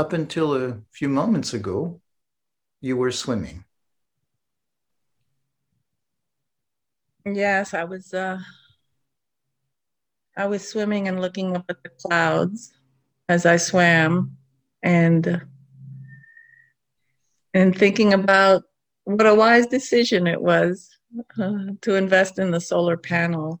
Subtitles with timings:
[0.00, 2.00] up until a few moments ago,
[2.80, 3.64] you were swimming.
[7.26, 8.38] Yes, I was uh
[10.38, 12.72] I was swimming and looking up at the clouds
[13.28, 14.38] as I swam
[14.82, 15.42] and
[17.52, 18.62] and thinking about
[19.04, 20.88] what a wise decision it was
[21.38, 23.60] uh, to invest in the solar panel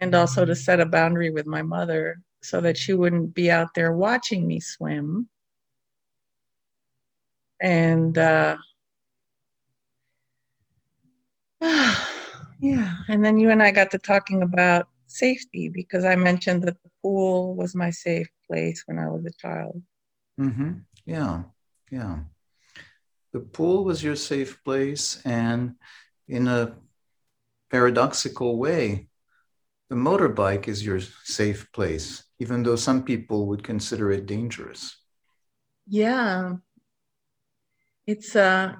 [0.00, 3.68] and also to set a boundary with my mother so that she wouldn't be out
[3.74, 5.28] there watching me swim.
[7.60, 8.56] And uh,
[12.60, 16.76] yeah and then you and i got to talking about safety because i mentioned that
[16.82, 19.82] the pool was my safe place when i was a child.
[20.40, 20.72] Mm-hmm.
[21.04, 21.42] yeah
[21.90, 22.18] yeah.
[23.32, 25.76] The pool was your safe place and
[26.26, 26.74] in a
[27.70, 29.08] paradoxical way
[29.88, 34.98] the motorbike is your safe place even though some people would consider it dangerous.
[35.86, 36.56] Yeah.
[38.06, 38.74] It's uh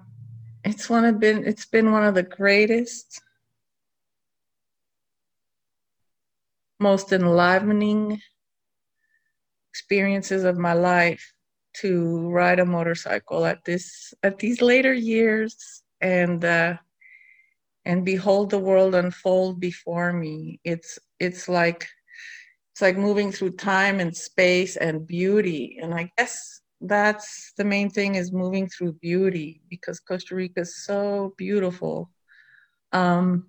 [0.65, 3.23] it's one of been it's been one of the greatest
[6.79, 8.21] most enlivening
[9.71, 11.33] experiences of my life
[11.75, 16.75] to ride a motorcycle at this at these later years and uh,
[17.85, 20.61] and behold the world unfold before me.
[20.65, 21.87] It's it's like
[22.77, 25.79] it's like moving through time and space and beauty.
[25.81, 30.85] And i guess that's the main thing is moving through beauty because costa rica is
[30.85, 32.11] so beautiful.
[32.93, 33.47] Um,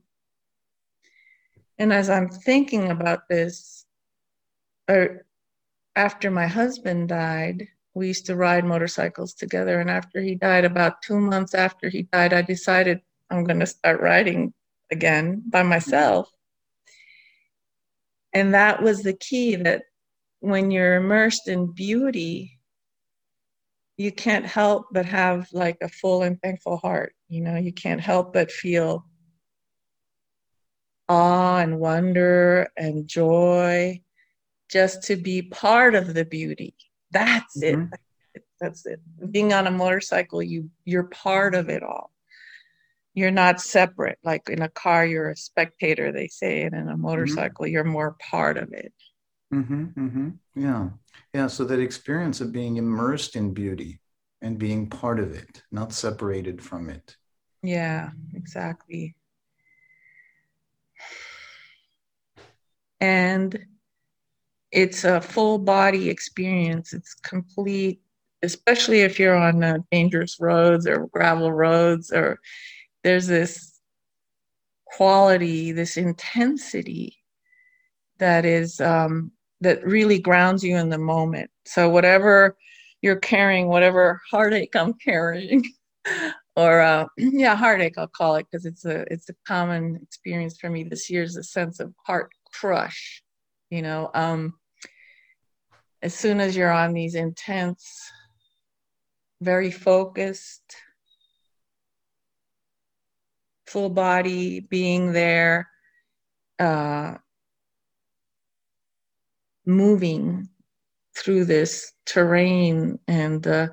[1.78, 3.86] and as i'm thinking about this
[4.88, 5.25] or
[5.98, 9.81] after my husband died we used to ride motorcycles together.
[9.81, 13.66] And after he died about two months after he died i decided I'm going to
[13.66, 14.53] start writing
[14.89, 16.31] again by myself.
[18.33, 19.83] And that was the key that
[20.39, 22.59] when you're immersed in beauty,
[23.97, 27.14] you can't help but have like a full and thankful heart.
[27.30, 29.05] You know, you can't help but feel
[31.10, 34.02] awe and wonder and joy
[34.70, 36.76] just to be part of the beauty.
[37.11, 37.93] That's mm-hmm.
[38.36, 38.43] it.
[38.60, 38.99] That's it.
[39.32, 42.11] Being on a motorcycle, you you're part of it all
[43.17, 46.92] you're not separate like in a car you're a spectator they say and in a
[46.92, 47.02] mm-hmm.
[47.02, 47.73] motorcycle mm-hmm.
[47.73, 48.94] you're more part of it
[49.52, 50.30] mm-hmm, mm-hmm.
[50.54, 50.89] yeah
[51.33, 54.00] yeah so that experience of being immersed in beauty
[54.44, 57.17] and being part of it not separated from it
[57.64, 59.16] yeah exactly
[63.02, 63.58] and
[64.72, 67.99] it's a full body experience it's complete
[68.44, 72.39] especially if you're on uh, dangerous roads or gravel roads or
[73.07, 73.79] there's this
[74.85, 77.15] quality, this intensity
[78.19, 79.31] that is um,
[79.61, 81.49] that really grounds you in the moment.
[81.65, 82.57] So whatever
[83.01, 85.63] you're carrying, whatever heartache I'm carrying,
[86.57, 90.69] or uh, yeah, heartache I'll call it because it's a it's a common experience for
[90.69, 93.23] me this year is a sense of heart crush.
[93.69, 94.55] You know, um,
[96.01, 97.89] as soon as you're on these intense,
[99.39, 100.75] very focused,
[103.67, 105.70] full body being there,
[106.60, 107.16] uh,
[109.66, 110.48] moving
[111.17, 113.67] through this terrain and uh,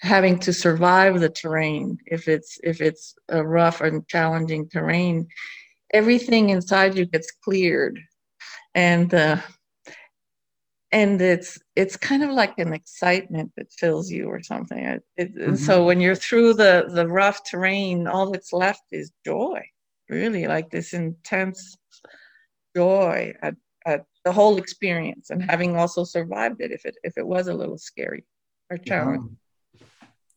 [0.00, 1.98] having to survive the terrain.
[2.06, 5.28] If it's if it's a rough and challenging terrain
[5.92, 7.98] everything inside you gets cleared.
[8.74, 9.38] And uh,
[10.96, 14.78] and it's it's kind of like an excitement that fills you or something.
[14.78, 15.54] It, it, mm-hmm.
[15.54, 19.60] so when you're through the the rough terrain all that's left is joy
[20.08, 21.76] really like this intense
[22.74, 27.26] joy at, at the whole experience and having also survived it if it if it
[27.26, 28.24] was a little scary
[28.70, 29.36] or challenging.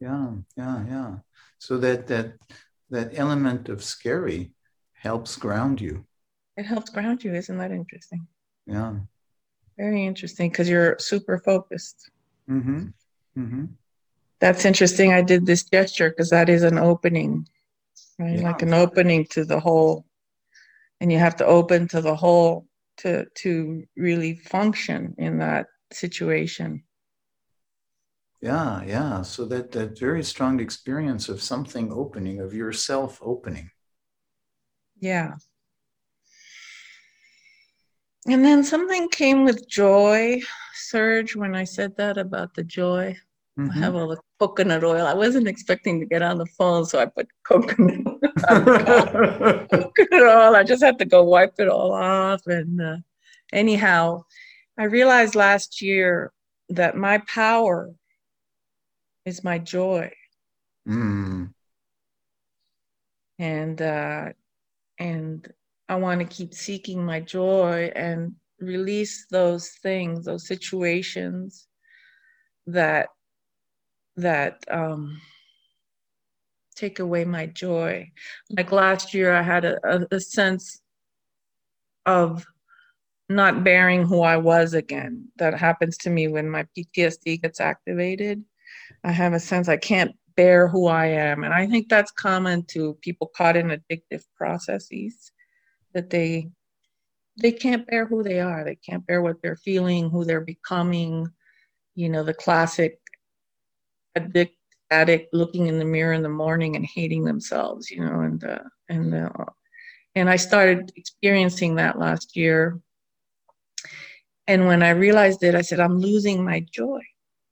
[0.02, 1.12] Yeah yeah yeah.
[1.60, 2.34] So that that
[2.90, 4.52] that element of scary
[4.92, 6.06] helps ground you.
[6.58, 7.34] It helps ground you.
[7.34, 8.28] Isn't that interesting?
[8.66, 8.96] Yeah
[9.80, 12.12] very interesting because you're super focused.
[12.50, 12.88] Mm-hmm.
[13.38, 13.66] Mm-hmm.
[14.42, 15.14] That's interesting.
[15.14, 17.48] I did this gesture because that is an opening,
[18.20, 18.40] right?
[18.40, 18.44] Yeah.
[18.44, 20.06] Like an opening to the whole,
[21.00, 22.68] and you have to open to the whole
[22.98, 26.84] to to really function in that situation.
[28.42, 29.22] Yeah, yeah.
[29.22, 33.72] So that that very strong experience of something opening, of yourself opening.
[35.00, 35.36] Yeah.
[38.28, 40.42] And then something came with joy,
[40.74, 43.18] Serge, when I said that about the joy.
[43.58, 43.72] Mm-hmm.
[43.72, 45.06] I have all the coconut oil.
[45.06, 48.06] I wasn't expecting to get on the phone, so I put coconut,
[48.48, 50.56] coconut oil.
[50.56, 52.46] I just had to go wipe it all off.
[52.48, 52.98] And uh,
[53.52, 54.24] anyhow,
[54.78, 56.32] I realized last year
[56.70, 57.94] that my power
[59.26, 60.12] is my joy.
[60.88, 61.54] Mm.
[63.40, 64.30] And uh,
[64.98, 65.48] and
[65.90, 71.68] I want to keep seeking my joy and release those things, those situations
[72.68, 73.10] that
[74.16, 75.20] that um,
[76.76, 78.12] take away my joy.
[78.52, 80.80] Like last year, I had a, a, a sense
[82.06, 82.46] of
[83.28, 85.30] not bearing who I was again.
[85.38, 88.44] That happens to me when my PTSD gets activated.
[89.04, 91.44] I have a sense I can't bear who I am.
[91.44, 95.32] And I think that's common to people caught in addictive processes
[95.94, 96.50] that they
[97.42, 98.64] they can't bear who they are.
[98.66, 101.28] They can't bear what they're feeling, who they're becoming.
[101.96, 103.00] You know, the classic
[104.16, 104.56] addict
[104.92, 108.60] addict looking in the mirror in the morning and hating themselves, you know, and uh,
[108.90, 109.46] and uh,
[110.16, 112.80] and I started experiencing that last year.
[114.48, 117.02] And when I realized it, I said, I'm losing my joy.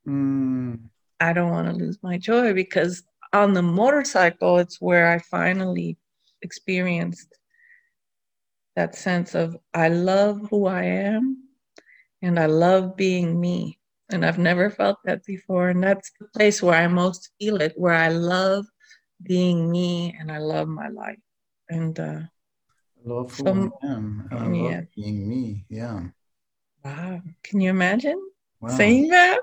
[0.08, 0.90] Mm.
[1.20, 3.04] I don't want to lose my joy because
[3.34, 5.98] on the motorcycle, it's where I finally
[6.42, 7.37] experienced
[8.78, 11.50] that sense of I love who I am
[12.22, 13.80] and I love being me.
[14.12, 15.70] And I've never felt that before.
[15.70, 18.68] And that's the place where I most feel it, where I love
[19.24, 21.18] being me and I love my life.
[21.70, 22.20] And uh,
[23.04, 24.30] love who so, I am.
[24.32, 24.76] I yeah.
[24.78, 25.66] love being me.
[25.70, 26.04] Yeah.
[26.86, 27.22] Wow.
[27.44, 28.22] Can you imagine
[28.62, 28.70] wow.
[28.70, 29.40] saying that?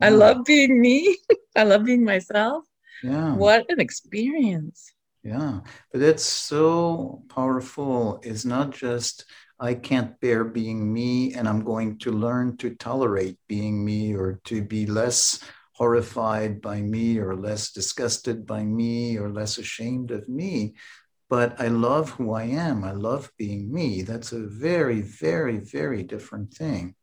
[0.00, 1.18] I love being me.
[1.56, 2.64] I love being myself.
[3.02, 3.34] Yeah.
[3.34, 4.91] What an experience.
[5.22, 5.60] Yeah.
[5.92, 8.20] But it's so powerful.
[8.22, 9.24] It's not just
[9.60, 14.40] I can't bear being me and I'm going to learn to tolerate being me or
[14.46, 15.38] to be less
[15.74, 20.74] horrified by me or less disgusted by me or less ashamed of me.
[21.30, 22.84] But I love who I am.
[22.84, 24.02] I love being me.
[24.02, 26.94] That's a very, very, very different thing.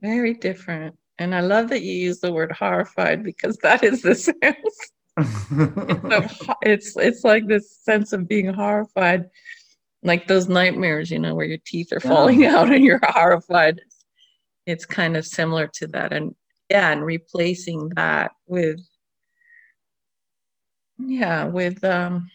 [0.00, 0.96] Very different.
[1.18, 4.90] And I love that you use the word horrified because that is the sense.
[5.16, 9.30] It's, it's it's like this sense of being horrified,
[10.02, 13.80] like those nightmares, you know, where your teeth are falling out and you're horrified.
[14.66, 16.34] It's kind of similar to that, and
[16.68, 18.80] yeah, and replacing that with
[20.98, 22.30] yeah, with um,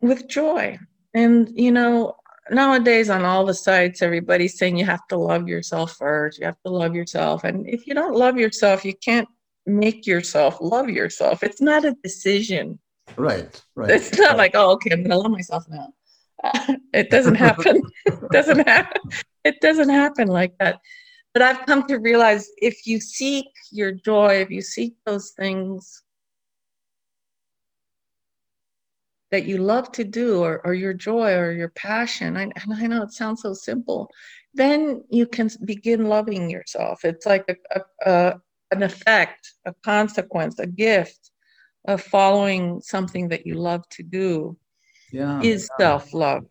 [0.00, 0.78] with joy,
[1.12, 2.16] and you know,
[2.50, 6.60] nowadays on all the sites everybody's saying you have to love yourself first you have
[6.64, 7.44] to love yourself.
[7.44, 9.28] And if you don't love yourself you can't
[9.66, 11.42] make yourself love yourself.
[11.42, 12.78] It's not a decision.
[13.16, 14.38] Right right it's not right.
[14.38, 15.92] like oh okay i'm gonna love myself now.
[16.94, 17.82] It doesn't happen.
[18.06, 19.02] It doesn't happen
[19.44, 20.80] it doesn't happen like that.
[21.34, 26.02] But i've come to realize if you seek your joy if you seek those things
[29.30, 32.86] that you love to do or, or your joy or your passion I, and i
[32.86, 34.08] know it sounds so simple
[34.54, 37.04] then you can begin loving yourself.
[37.04, 38.40] It's like a, a, a,
[38.76, 41.30] an effect a consequence a gift
[41.86, 44.56] of following something that you love to do
[45.12, 45.84] yeah is yeah.
[45.84, 46.46] self-love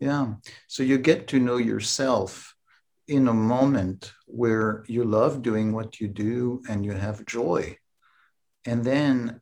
[0.00, 0.26] yeah
[0.66, 2.54] so you get to know yourself
[3.08, 7.76] in a moment where you love doing what you do and you have joy
[8.64, 9.40] and then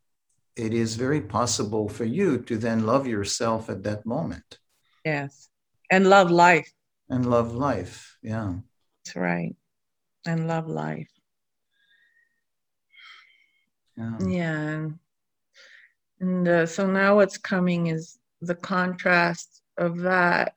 [0.57, 4.59] it is very possible for you to then love yourself at that moment.
[5.05, 5.49] Yes.
[5.91, 6.71] And love life.
[7.09, 8.17] And love life.
[8.23, 8.55] Yeah.
[9.05, 9.55] That's right.
[10.27, 11.09] And love life.
[13.97, 14.19] Yeah.
[14.21, 14.89] Yeah.
[16.21, 20.55] And uh, so now what's coming is the contrast of that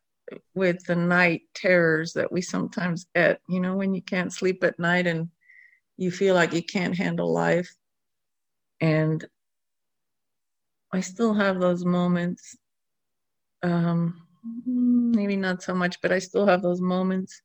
[0.56, 3.41] with the night terrors that we sometimes get.
[3.50, 5.29] You know, when you can't sleep at night and
[5.98, 7.70] you feel like you can't handle life.
[8.79, 9.25] And
[10.94, 12.56] I still have those moments.
[13.63, 14.22] Um,
[14.65, 17.41] maybe not so much, but I still have those moments.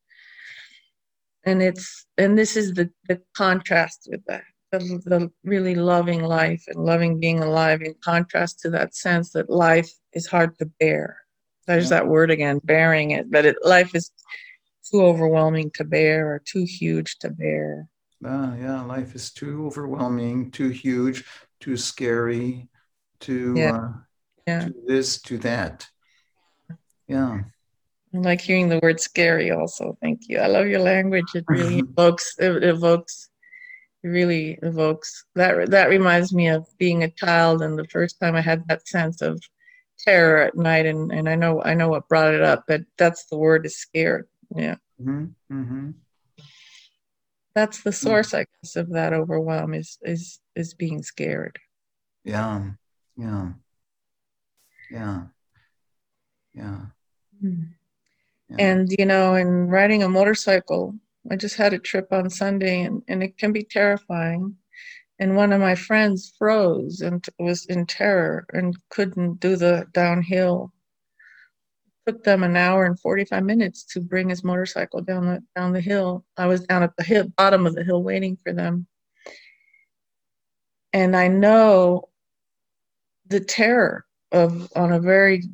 [1.45, 6.65] And it's and this is the the contrast with that the, the really loving life
[6.69, 11.19] and loving being alive in contrast to that sense that life is hard to bear.
[11.67, 12.01] There's yeah.
[12.01, 14.11] that word again, bearing it, but it, life is
[14.91, 17.89] too overwhelming to bear or too huge to bear.
[18.25, 21.25] Uh, yeah, life is too overwhelming, too huge,
[21.61, 22.69] too scary,
[23.23, 23.77] to yeah.
[23.77, 23.93] Uh,
[24.47, 24.65] yeah.
[24.67, 25.87] to this to that
[27.09, 27.41] yeah
[28.15, 31.79] I like hearing the word scary also thank you i love your language it really
[31.79, 33.31] evokes it evokes
[34.03, 38.41] really evokes that that reminds me of being a child and the first time i
[38.41, 39.41] had that sense of
[39.99, 43.27] terror at night and and i know i know what brought it up but that's
[43.27, 45.27] the word is scared yeah mm-hmm.
[45.53, 45.91] Mm-hmm.
[47.55, 51.59] that's the source i guess of that overwhelm is is is being scared
[52.25, 52.71] yeah
[53.17, 53.51] yeah
[54.91, 55.23] yeah
[56.55, 56.81] yeah.
[57.43, 57.69] Mm.
[58.51, 58.57] yeah.
[58.59, 60.95] and you know in riding a motorcycle
[61.31, 64.57] I just had a trip on Sunday and, and it can be terrifying.
[65.19, 70.73] And one of my friends froze and was in terror and couldn't do the downhill.
[72.07, 75.73] It took them an hour and 45 minutes to bring his motorcycle down the down
[75.73, 76.25] the hill.
[76.37, 78.87] I was down at the hill, bottom of the hill waiting for them.
[80.93, 82.09] And I know
[83.29, 85.45] the terror of on a very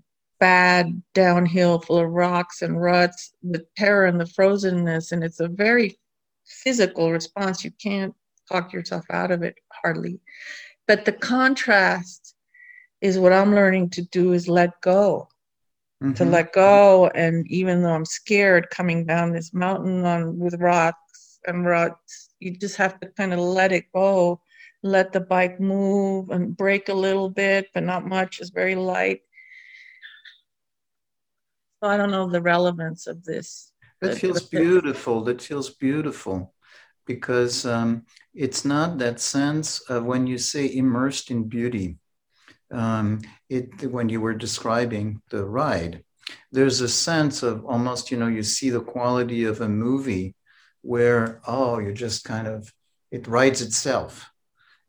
[0.40, 5.48] bad downhill full of rocks and ruts, the terror and the frozenness, and it's a
[5.48, 5.98] very
[6.46, 7.64] physical response.
[7.64, 8.14] You can't
[8.50, 10.20] talk yourself out of it hardly.
[10.86, 12.34] But the contrast
[13.00, 15.28] is what I'm learning to do is let go.
[16.02, 16.14] Mm-hmm.
[16.14, 21.40] To let go, and even though I'm scared coming down this mountain on with rocks
[21.44, 24.40] and ruts, you just have to kind of let it go,
[24.84, 28.38] let the bike move and brake a little bit, but not much.
[28.38, 29.22] It's very light,
[31.82, 33.72] so I don't know the relevance of this.
[34.00, 35.24] That feels beautiful.
[35.24, 36.54] That feels beautiful
[37.06, 38.04] because um,
[38.34, 41.98] it's not that sense of when you say immersed in beauty.
[42.70, 46.04] Um, it when you were describing the ride,
[46.52, 50.34] there's a sense of almost you know you see the quality of a movie
[50.82, 52.72] where oh you just kind of
[53.10, 54.30] it rides itself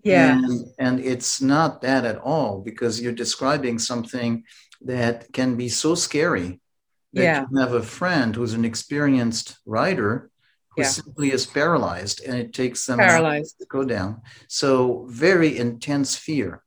[0.03, 4.43] yeah and, and it's not that at all because you're describing something
[4.81, 6.59] that can be so scary
[7.13, 7.45] that yeah.
[7.51, 10.29] you have a friend who's an experienced rider
[10.69, 10.87] who yeah.
[10.87, 14.21] simply is paralyzed and it takes them paralyzed to go down.
[14.47, 16.63] So very intense fear.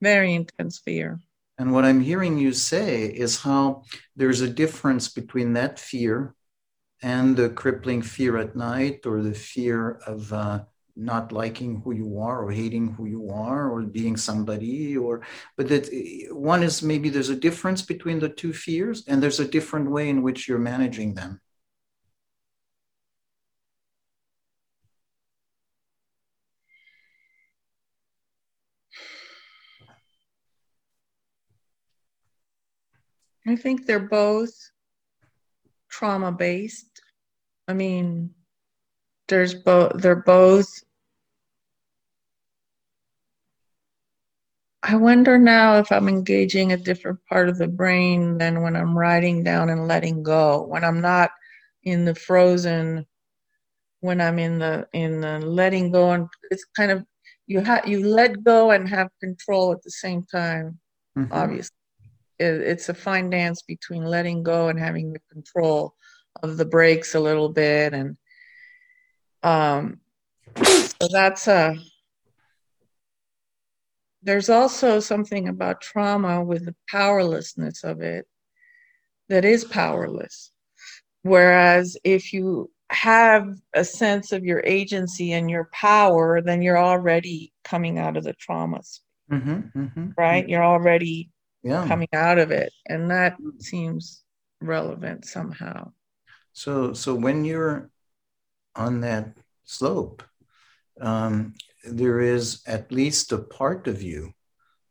[0.00, 1.20] Very intense fear.
[1.58, 3.82] And what I'm hearing you say is how
[4.16, 6.34] there's a difference between that fear
[7.02, 10.60] and the crippling fear at night or the fear of uh,
[11.00, 15.22] not liking who you are or hating who you are or being somebody or
[15.56, 19.40] but that eh, one is maybe there's a difference between the two fears and there's
[19.40, 21.40] a different way in which you're managing them
[33.46, 34.52] I think they're both
[35.88, 37.02] trauma based.
[37.66, 38.30] I mean,
[39.28, 40.68] there's both they're both
[44.82, 48.96] I wonder now if I'm engaging a different part of the brain than when I'm
[48.96, 50.62] writing down and letting go.
[50.62, 51.30] When I'm not
[51.82, 53.06] in the frozen,
[54.00, 57.04] when I'm in the in the letting go, and it's kind of
[57.46, 60.78] you have you let go and have control at the same time.
[61.16, 61.32] Mm-hmm.
[61.32, 61.76] Obviously,
[62.38, 65.94] it, it's a fine dance between letting go and having the control
[66.42, 68.16] of the brakes a little bit, and
[69.42, 70.00] um,
[70.56, 71.76] so that's a
[74.22, 78.26] there's also something about trauma with the powerlessness of it
[79.28, 80.52] that is powerless.
[81.22, 87.52] Whereas if you have a sense of your agency and your power, then you're already
[87.64, 89.00] coming out of the traumas,
[89.30, 90.48] mm-hmm, mm-hmm, right?
[90.48, 91.30] You're already
[91.62, 91.86] yeah.
[91.86, 94.24] coming out of it, and that seems
[94.60, 95.92] relevant somehow.
[96.52, 97.90] So, so when you're
[98.74, 100.22] on that slope,
[101.00, 104.32] um, there is at least a part of you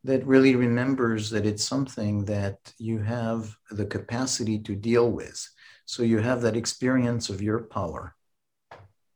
[0.04, 5.46] that really remembers that it's something that you have the capacity to deal with.
[5.84, 8.14] So you have that experience of your power.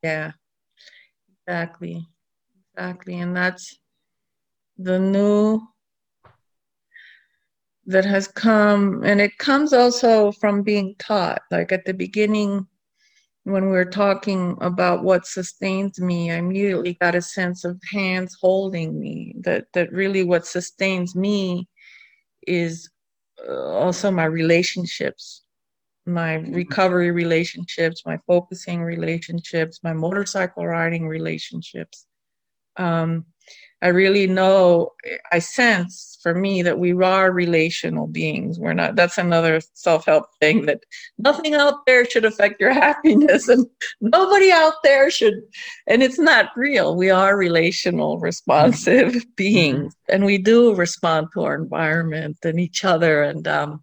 [0.02, 0.32] Yeah,
[1.46, 2.06] exactly.
[2.76, 3.20] Exactly.
[3.20, 3.78] And that's
[4.76, 5.62] the new
[7.86, 9.02] that has come.
[9.04, 11.42] And it comes also from being taught.
[11.50, 12.66] Like at the beginning,
[13.44, 18.36] when we were talking about what sustains me, I immediately got a sense of hands
[18.40, 19.34] holding me.
[19.40, 21.68] That that really what sustains me
[22.46, 22.90] is
[23.46, 25.42] uh, also my relationships,
[26.06, 32.06] my recovery relationships, my focusing relationships, my motorcycle riding relationships.
[32.76, 33.26] Um,
[33.84, 34.92] I really know,
[35.30, 38.58] I sense for me that we are relational beings.
[38.58, 40.80] We're not, that's another self help thing that
[41.18, 43.66] nothing out there should affect your happiness and
[44.00, 45.34] nobody out there should,
[45.86, 46.96] and it's not real.
[46.96, 49.30] We are relational, responsive mm-hmm.
[49.36, 53.22] beings and we do respond to our environment and each other.
[53.22, 53.82] And, um,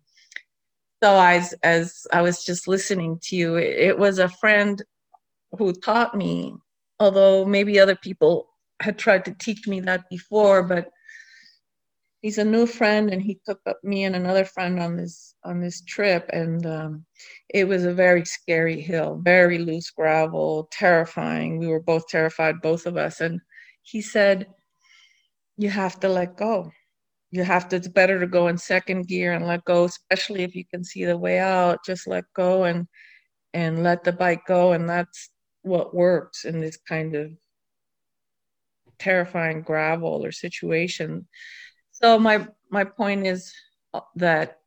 [1.03, 4.81] so as, as I was just listening to you, it, it was a friend
[5.59, 6.55] who taught me,
[6.99, 8.47] although maybe other people
[8.81, 10.89] had tried to teach me that before, but
[12.21, 15.59] he's a new friend and he took up me and another friend on this on
[15.59, 16.29] this trip.
[16.31, 17.05] And um,
[17.49, 21.57] it was a very scary hill very loose gravel terrifying.
[21.57, 23.21] We were both terrified both of us.
[23.21, 23.39] And
[23.81, 24.47] he said
[25.57, 26.71] you have to let go.
[27.31, 30.55] You have to it's better to go in second gear and let go especially if
[30.55, 31.79] you can see the way out.
[31.85, 32.87] Just let go and
[33.53, 34.73] and let the bike go.
[34.73, 35.29] And that's
[35.63, 37.31] what works in this kind of
[39.01, 41.27] terrifying gravel or situation.
[41.91, 43.53] So my my point is
[43.93, 44.59] uh, that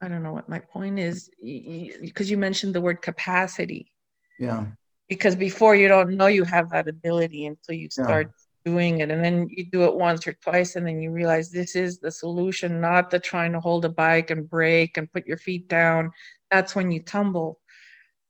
[0.00, 3.92] I don't know what my point is because you mentioned the word capacity.
[4.38, 4.66] Yeah.
[5.08, 8.72] Because before you don't know you have that ability until you start yeah.
[8.72, 9.10] doing it.
[9.10, 12.10] And then you do it once or twice and then you realize this is the
[12.10, 16.10] solution, not the trying to hold a bike and brake and put your feet down.
[16.50, 17.58] That's when you tumble.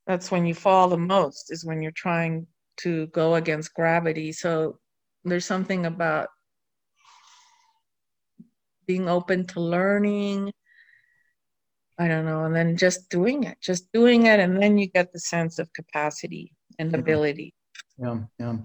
[0.06, 2.46] That's when you fall the most, is when you're trying
[2.78, 4.32] to go against gravity.
[4.32, 4.78] So
[5.24, 6.28] there's something about
[8.86, 10.52] being open to learning
[11.98, 15.12] I don't know, and then just doing it, just doing it, and then you get
[15.12, 16.98] the sense of capacity and yeah.
[16.98, 17.54] ability.
[17.98, 18.56] Yeah, yeah.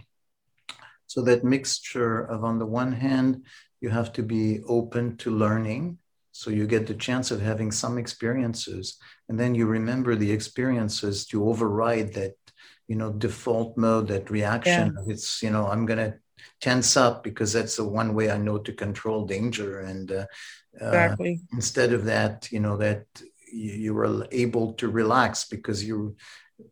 [1.08, 3.46] So that mixture of, on the one hand,
[3.80, 5.98] you have to be open to learning.
[6.34, 8.98] So you get the chance of having some experiences,
[9.30, 12.36] and then you remember the experiences to override that,
[12.92, 14.98] you know, default mode, that reaction.
[14.98, 15.14] Yeah.
[15.14, 16.16] It's, you know, I'm to
[16.60, 19.80] tense up because that's the one way I know to control danger.
[19.80, 20.26] And uh,
[20.74, 21.40] exactly.
[21.42, 23.06] Uh, instead of that, you know, that
[23.50, 26.18] you, you were able to relax because you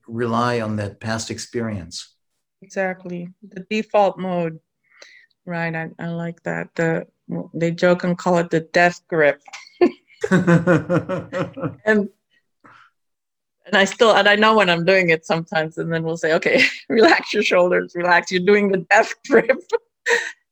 [0.08, 2.18] rely on that past experience.
[2.62, 3.30] Exactly.
[3.42, 4.60] The default mode.
[5.46, 5.74] Right.
[5.74, 6.76] I, I like that.
[6.76, 7.08] The
[7.54, 9.42] they joke and call it the death grip.
[11.86, 12.10] and
[13.70, 16.34] and I still and I know when I'm doing it sometimes, and then we'll say,
[16.34, 18.32] okay, relax your shoulders, relax.
[18.32, 19.60] You're doing the death grip.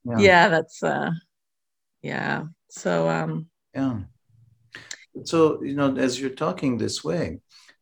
[0.05, 0.17] yeah.
[0.19, 1.11] yeah, that's uh
[2.01, 2.43] yeah.
[2.69, 3.99] So um yeah.
[5.23, 7.39] So you know, as you're talking this way,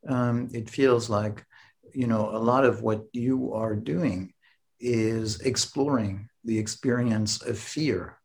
[0.08, 1.46] um, it feels like
[1.94, 4.34] you know a lot of what you are doing
[4.80, 8.18] is exploring the experience of fear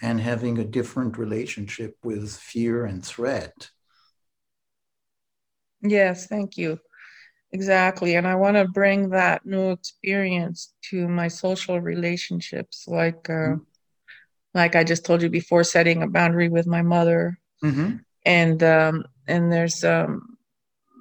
[0.00, 3.70] and having a different relationship with fear and threat
[5.82, 6.78] Yes, thank you.
[7.52, 8.14] Exactly.
[8.14, 13.62] And I want to bring that new experience to my social relationships, like uh, mm-hmm.
[14.54, 17.38] like I just told you before, setting a boundary with my mother.
[17.62, 17.96] Mm-hmm.
[18.24, 20.38] And um, and there's um,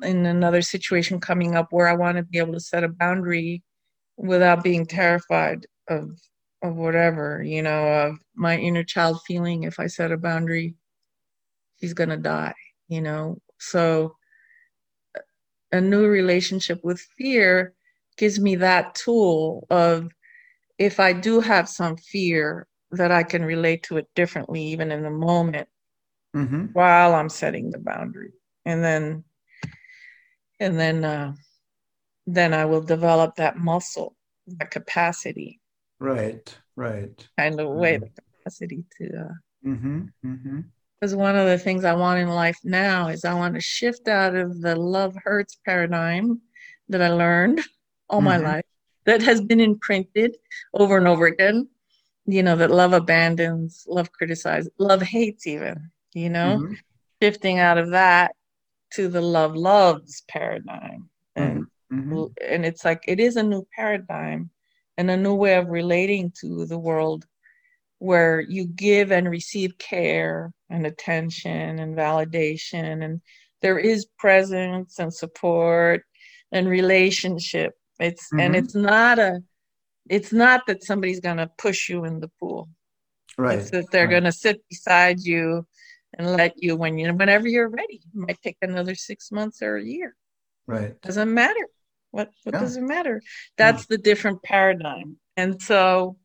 [0.04, 3.64] in another situation coming up where I want to be able to set a boundary
[4.18, 6.10] without being terrified of
[6.64, 10.76] of whatever, you know, of my inner child feeling if I set a boundary,
[11.78, 12.54] he's gonna die,
[12.90, 13.38] you know.
[13.58, 14.16] So
[15.72, 17.74] a new relationship with fear
[18.18, 20.10] gives me that tool of
[20.78, 25.02] if I do have some fear that I can relate to it differently, even in
[25.02, 25.70] the moment
[26.36, 26.66] mm-hmm.
[26.74, 28.34] while I'm setting the boundary.
[28.66, 29.24] And then,
[30.60, 31.34] and then, uh,
[32.28, 34.16] then I will develop that muscle,
[34.48, 35.60] that capacity.
[36.00, 37.28] Right, right.
[37.38, 38.04] Kind of way, mm-hmm.
[38.04, 39.06] the capacity to.
[39.06, 40.60] Uh, mm-hmm, mm-hmm
[41.02, 44.08] because one of the things I want in life now is I want to shift
[44.08, 46.42] out of the love hurts paradigm
[46.90, 47.62] that I learned
[48.08, 48.26] all mm-hmm.
[48.26, 48.66] my life
[49.06, 50.38] that has been imprinted
[50.76, 51.68] over and over again.
[52.28, 56.74] You know, that love abandons, love criticizes, love hates, even, you know, mm-hmm.
[57.20, 58.36] shifting out of that
[58.94, 61.10] to the love loves paradigm.
[61.36, 62.14] And, mm-hmm.
[62.14, 62.34] mm-hmm.
[62.48, 64.52] and it's like it is a new paradigm
[64.98, 67.26] and a new way of relating to the world
[67.98, 73.22] where you give and receive care and attention and validation and
[73.62, 76.04] there is presence and support
[76.52, 77.74] and relationship.
[78.00, 78.40] It's mm-hmm.
[78.40, 79.44] and it's not a
[80.10, 82.70] it's not that somebody's going to push you in the pool.
[83.38, 83.60] Right.
[83.60, 84.12] It's that they're right.
[84.12, 85.66] going to sit beside you
[86.18, 88.02] and let you when you whenever you're ready.
[88.04, 90.16] It might take another six months or a year.
[90.68, 91.00] Right.
[91.02, 91.68] Doesn't matter.
[92.12, 92.60] What what yeah.
[92.60, 93.22] does it matter
[93.58, 93.96] that's yeah.
[93.96, 95.18] the different paradigm.
[95.38, 96.18] And so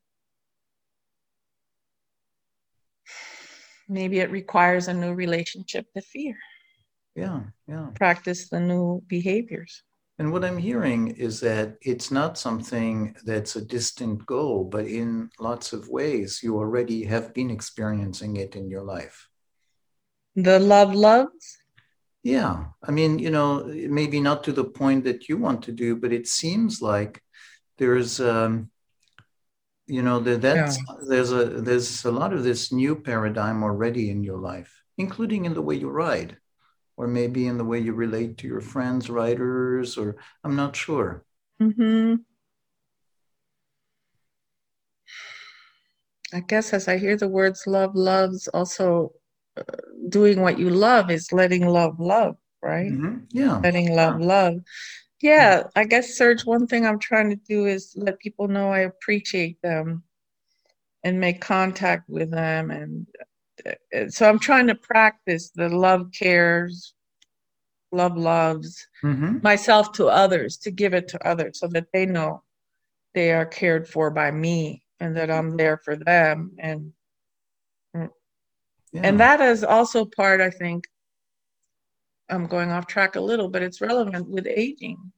[3.88, 6.36] maybe it requires a new relationship to fear.
[7.14, 7.88] Yeah, yeah.
[7.94, 9.82] Practice the new behaviors.
[10.18, 15.28] And what I'm hearing is that it's not something that's a distant goal, but in
[15.38, 19.28] lots of ways, you already have been experiencing it in your life.
[20.34, 21.58] The love loves?
[22.22, 22.64] Yeah.
[22.82, 26.12] I mean, you know, maybe not to the point that you want to do, but
[26.12, 27.22] it seems like
[27.78, 28.70] there's um,
[29.86, 30.94] you know that that's yeah.
[31.08, 35.54] there's a there's a lot of this new paradigm already in your life including in
[35.54, 36.36] the way you ride
[36.96, 41.24] or maybe in the way you relate to your friends riders or i'm not sure
[41.60, 42.14] mm-hmm.
[46.32, 49.12] i guess as i hear the words love loves also
[49.56, 49.62] uh,
[50.08, 53.18] doing what you love is letting love love right mm-hmm.
[53.30, 54.26] yeah letting love yeah.
[54.26, 54.54] love
[55.20, 58.80] yeah, I guess, Serge, one thing I'm trying to do is let people know I
[58.80, 60.04] appreciate them
[61.04, 62.70] and make contact with them.
[62.70, 63.06] And
[63.66, 66.94] uh, so I'm trying to practice the love cares,
[67.92, 69.38] love loves Mm-hmm.
[69.42, 72.42] myself to others to give it to others so that they know
[73.14, 76.92] they are cared for by me and that I'm there for them and
[78.92, 79.02] Yeah.
[79.04, 80.84] and that is also part I think
[82.28, 85.12] I'm going off track a little but it's relevant with aging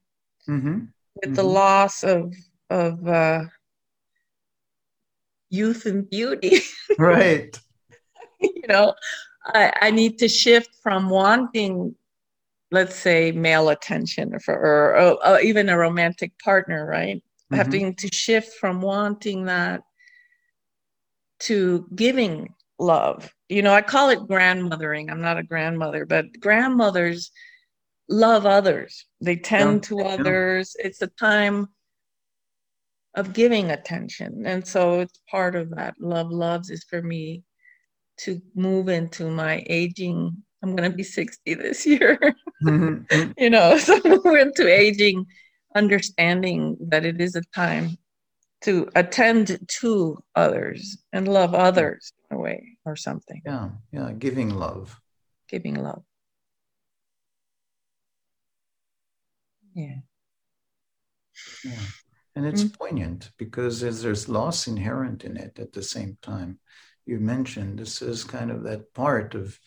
[0.49, 0.79] Mm-hmm.
[1.23, 1.53] with the Mhm.
[1.55, 2.35] loss of
[2.71, 3.44] of uh,
[5.51, 6.61] youth and beauty
[6.99, 7.59] Right.
[8.40, 8.94] you know
[9.44, 11.94] I, I need to shift from wanting
[12.71, 17.57] let's say male attention or, for, or, or, or even a romantic partner right Mhm.
[17.57, 19.83] having to shift from wanting that
[21.40, 23.32] to giving love.
[23.48, 25.10] You know i call it grandmothering.
[25.10, 27.30] I'm not a grandmother but grandmothers
[28.08, 29.06] love others.
[29.20, 30.04] They tend Yeah, to yeah.
[30.14, 30.76] others.
[30.78, 31.68] It's a time
[33.14, 34.44] of giving attention.
[34.46, 35.94] And so it's part of that.
[36.00, 37.42] Love loves is for me
[38.18, 40.36] to move into my aging.
[40.62, 42.18] I'm going to be 60 this year.
[42.60, 43.34] Mhm.
[43.38, 45.24] you know so move into aging
[45.76, 47.96] understanding that it is a time
[48.62, 53.71] to attend to others and love others in a way or something Yeah.
[53.92, 54.12] Yeah.
[54.12, 55.01] Giving love.
[55.49, 56.03] giving love
[59.75, 60.01] yeah
[61.64, 61.87] Yeah.
[62.35, 62.79] And it's Mm.
[62.79, 66.61] poignant because there's loss inherent in it at the same time.
[67.07, 69.59] You mentioned this is kind of that part of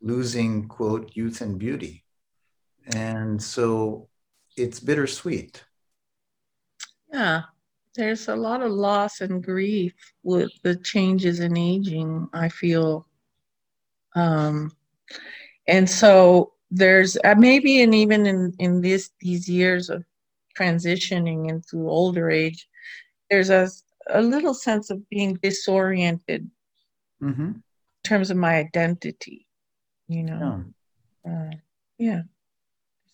[0.00, 2.04] losing, quote, youth and beauty.
[2.86, 4.08] And so
[4.56, 5.64] it's bittersweet.
[7.12, 7.42] yeah
[7.96, 13.06] there's a lot of loss and grief with the changes in aging i feel
[14.14, 14.70] um
[15.68, 20.04] and so there's uh, maybe and even in in this these years of
[20.58, 22.68] transitioning into older age
[23.30, 23.68] there's a
[24.10, 26.48] a little sense of being disoriented
[27.22, 27.46] Mm-hmm.
[27.52, 27.62] in
[28.04, 29.46] terms of my identity
[30.08, 30.64] you know
[31.24, 31.32] Yeah.
[31.32, 31.56] uh,
[31.98, 32.22] yeah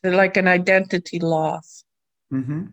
[0.04, 1.84] like an identity loss
[2.32, 2.66] Mm-hmm.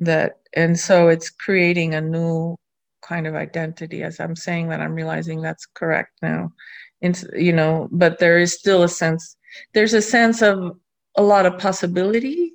[0.00, 2.56] that and so it's creating a new
[3.02, 6.50] kind of identity as i'm saying that i'm realizing that's correct now
[7.02, 9.36] and you know but there is still a sense
[9.74, 10.76] there's a sense of
[11.16, 12.50] a lot of possibility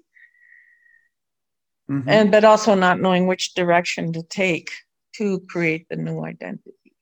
[1.90, 2.08] Mm-hmm.
[2.08, 4.70] and but also not knowing which direction to take
[5.16, 6.94] to create the new identity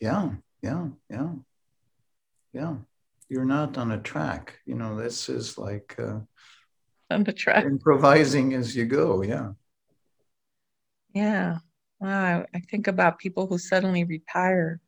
[0.00, 0.30] yeah.
[0.62, 0.88] Yeah.
[1.10, 1.30] Yeah.
[2.52, 2.74] Yeah.
[3.28, 4.58] You're not on a track.
[4.66, 6.20] You know, this is like uh,
[7.10, 9.22] on the track improvising as you go.
[9.22, 9.52] Yeah.
[11.16, 11.58] Yeah.
[11.98, 12.44] Wow.
[12.54, 14.80] I think about people who suddenly retire.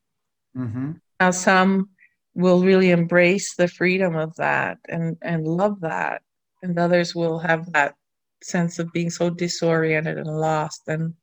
[0.56, 0.92] Mm-hmm.
[1.20, 1.90] how some
[2.34, 6.22] will really embrace the freedom of that and and love that
[6.62, 7.94] and others will have that
[8.42, 11.14] sense of being so disoriented and lost and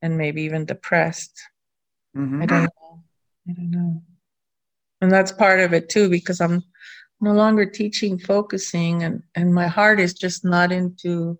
[0.00, 1.36] and maybe even depressed.
[2.16, 2.42] Mm-hmm.
[2.42, 3.02] i don't know.
[3.48, 4.02] I don't know.
[5.02, 6.62] And that's part of it too because i'm
[7.20, 11.38] no longer teaching focusing and and my heart is just not into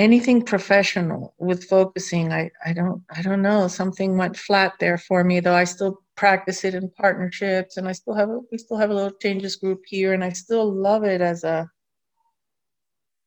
[0.00, 3.68] anything professional with focusing i i don't i don't know.
[3.68, 7.92] Something went flat there for me though i still practice it in partnerships and i
[7.92, 11.04] still have a we still have a little changes group here and i still love
[11.04, 11.68] it as a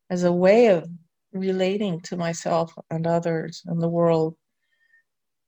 [0.10, 0.90] as a way of
[1.32, 4.36] relating to myself and others and the world.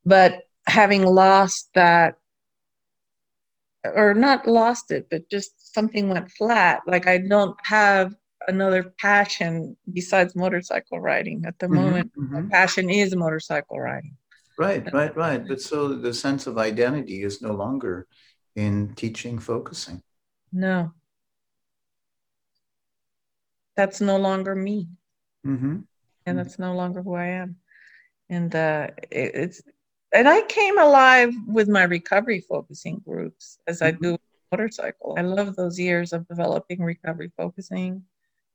[0.06, 2.16] But having lost that
[3.84, 8.16] or not lost it but just something went flat like i don't have
[8.48, 12.32] another passion besides motorcycle riding at the Mhm, moment mhm.
[12.32, 14.16] my passion is motorcycle riding
[14.58, 15.46] Right, right, right.
[15.46, 18.08] But so the sense of identity is no longer
[18.56, 20.02] in teaching focusing.
[20.54, 20.94] no
[23.76, 24.88] that's no longer me
[25.46, 25.76] Mm-hmm.
[26.26, 26.44] and Mhm.
[26.44, 27.56] that's no longer who i am
[28.30, 29.62] and uh it, it's
[30.14, 34.02] and i came alive with my recovery focusing groups as i Mhm.
[34.02, 34.18] do
[34.52, 38.02] motorcycle i love those years of developing recovery focusing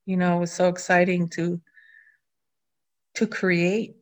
[0.07, 1.61] you know it was so exciting to
[3.15, 3.97] to create.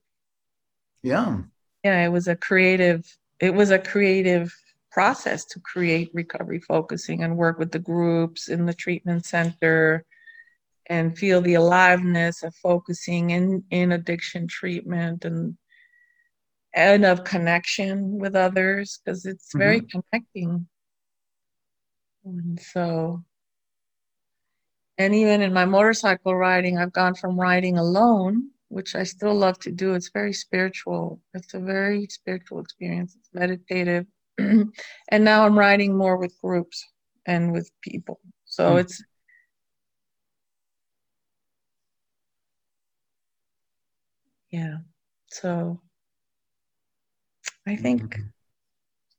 [1.03, 1.39] Yeah.
[1.85, 3.05] yeah it was a creative
[3.41, 4.53] it was a creative
[4.91, 10.05] process to create recovery focusing and work with the groups in the treatment center
[10.87, 15.57] and feel the aliveness of focusing in in addiction treatment and
[16.75, 20.01] and of connection with others because it's very mm-hmm.
[20.01, 20.67] connecting.
[22.25, 23.25] And so
[24.99, 29.59] and even in my motorcycle riding i've gone from riding alone which i still love
[29.59, 34.07] to do it's very spiritual it's a very spiritual experience it's meditative
[34.39, 36.85] and now i'm riding more with groups
[37.27, 38.79] and with people so Hmm.
[38.79, 39.03] it's
[44.51, 44.79] yeah
[45.29, 45.81] so
[47.67, 48.33] i think Mhm.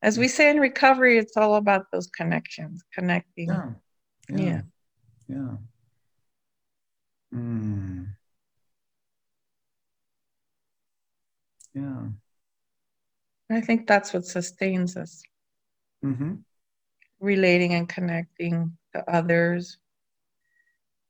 [0.01, 3.73] as we say in recovery it's all about those connections connecting Yeah.
[4.29, 4.61] Yeah.
[5.29, 5.57] Yeah.
[7.33, 8.07] Mm.
[11.73, 12.07] Yeah.
[13.51, 15.21] I think that's what sustains us.
[16.03, 16.35] Mm-hmm.
[17.19, 19.77] Relating and connecting to others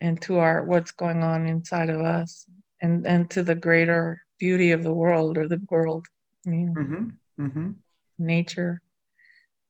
[0.02, 2.46] and to our what's going on inside of us
[2.82, 6.06] and and to the greater beauty of the world or the world
[6.46, 7.46] I mean, Mm-hmm.
[7.46, 7.72] Mm-hmm.
[8.18, 8.82] nature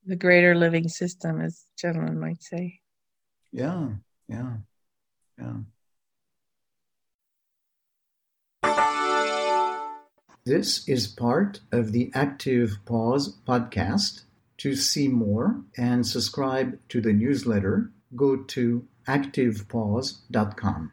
[0.06, 2.80] the greater living system as Gendlin might say
[3.52, 3.88] Yeah.
[4.30, 4.58] Yeah.
[5.38, 5.56] Yeah.
[10.44, 14.22] This is part of the Active Pause podcast.
[14.58, 20.88] To see more and subscribe to the newsletter, go to activepause.com.